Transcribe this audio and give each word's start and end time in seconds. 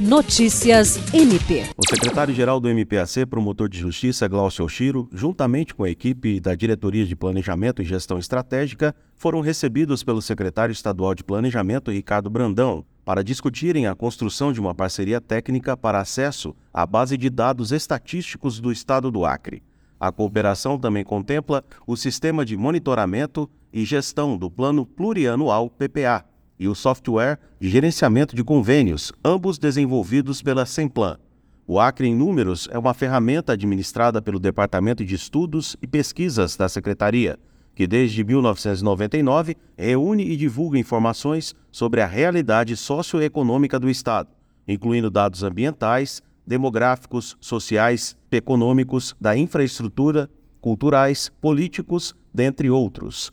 Notícias 0.00 0.96
MP. 1.12 1.66
O 1.76 1.86
secretário-geral 1.86 2.58
do 2.58 2.70
MPAC, 2.70 3.26
promotor 3.26 3.68
de 3.68 3.78
justiça 3.78 4.26
Glaucio 4.26 4.64
Oshiro, 4.64 5.06
juntamente 5.12 5.74
com 5.74 5.84
a 5.84 5.90
equipe 5.90 6.40
da 6.40 6.54
Diretoria 6.54 7.04
de 7.04 7.14
Planejamento 7.14 7.82
e 7.82 7.84
Gestão 7.84 8.18
Estratégica, 8.18 8.94
foram 9.14 9.42
recebidos 9.42 10.02
pelo 10.02 10.22
secretário 10.22 10.72
estadual 10.72 11.14
de 11.14 11.22
Planejamento 11.22 11.90
Ricardo 11.90 12.30
Brandão 12.30 12.82
para 13.04 13.22
discutirem 13.22 13.86
a 13.86 13.94
construção 13.94 14.54
de 14.54 14.58
uma 14.58 14.74
parceria 14.74 15.20
técnica 15.20 15.76
para 15.76 16.00
acesso 16.00 16.56
à 16.72 16.86
base 16.86 17.18
de 17.18 17.28
dados 17.28 17.70
estatísticos 17.70 18.58
do 18.58 18.72
estado 18.72 19.10
do 19.10 19.26
Acre. 19.26 19.62
A 20.00 20.10
cooperação 20.10 20.78
também 20.78 21.04
contempla 21.04 21.62
o 21.86 21.94
sistema 21.94 22.42
de 22.42 22.56
monitoramento 22.56 23.50
e 23.70 23.84
gestão 23.84 24.38
do 24.38 24.50
Plano 24.50 24.86
Plurianual 24.86 25.68
PPA 25.68 26.24
e 26.60 26.68
o 26.68 26.74
software 26.74 27.38
de 27.58 27.70
gerenciamento 27.70 28.36
de 28.36 28.44
convênios, 28.44 29.10
ambos 29.24 29.58
desenvolvidos 29.58 30.42
pela 30.42 30.66
Semplan. 30.66 31.18
O 31.66 31.80
Acre 31.80 32.06
em 32.06 32.14
Números 32.14 32.68
é 32.70 32.78
uma 32.78 32.92
ferramenta 32.92 33.54
administrada 33.54 34.20
pelo 34.20 34.38
Departamento 34.38 35.02
de 35.02 35.14
Estudos 35.14 35.74
e 35.80 35.86
Pesquisas 35.86 36.56
da 36.56 36.68
Secretaria, 36.68 37.38
que 37.74 37.86
desde 37.86 38.22
1999 38.22 39.56
reúne 39.74 40.22
e 40.24 40.36
divulga 40.36 40.78
informações 40.78 41.54
sobre 41.72 42.02
a 42.02 42.06
realidade 42.06 42.76
socioeconômica 42.76 43.80
do 43.80 43.88
Estado, 43.88 44.28
incluindo 44.68 45.10
dados 45.10 45.42
ambientais, 45.42 46.22
demográficos, 46.46 47.38
sociais, 47.40 48.14
econômicos, 48.30 49.16
da 49.18 49.34
infraestrutura, 49.34 50.28
culturais, 50.60 51.32
políticos, 51.40 52.14
dentre 52.34 52.68
outros. 52.68 53.32